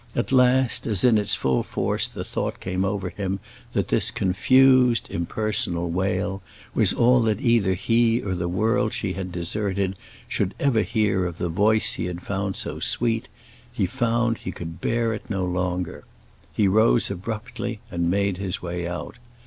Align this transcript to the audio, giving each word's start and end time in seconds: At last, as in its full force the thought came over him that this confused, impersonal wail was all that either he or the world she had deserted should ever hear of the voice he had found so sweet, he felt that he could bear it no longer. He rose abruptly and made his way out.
At 0.15 0.31
last, 0.31 0.87
as 0.87 1.03
in 1.03 1.19
its 1.19 1.35
full 1.35 1.61
force 1.61 2.07
the 2.07 2.23
thought 2.23 2.59
came 2.59 2.83
over 2.83 3.11
him 3.11 3.39
that 3.73 3.89
this 3.89 4.09
confused, 4.09 5.07
impersonal 5.11 5.91
wail 5.91 6.41
was 6.73 6.91
all 6.91 7.21
that 7.21 7.39
either 7.39 7.75
he 7.75 8.19
or 8.19 8.33
the 8.33 8.49
world 8.49 8.95
she 8.95 9.13
had 9.13 9.31
deserted 9.31 9.95
should 10.27 10.55
ever 10.59 10.81
hear 10.81 11.27
of 11.27 11.37
the 11.37 11.49
voice 11.49 11.93
he 11.93 12.05
had 12.05 12.23
found 12.23 12.55
so 12.55 12.79
sweet, 12.79 13.27
he 13.71 13.85
felt 13.85 14.33
that 14.33 14.39
he 14.39 14.51
could 14.51 14.81
bear 14.81 15.13
it 15.13 15.29
no 15.29 15.45
longer. 15.45 16.03
He 16.51 16.67
rose 16.67 17.11
abruptly 17.11 17.79
and 17.91 18.09
made 18.09 18.37
his 18.37 18.59
way 18.59 18.87
out. 18.87 19.19